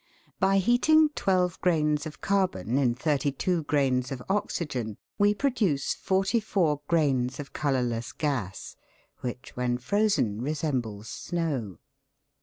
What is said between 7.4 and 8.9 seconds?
colourless gas,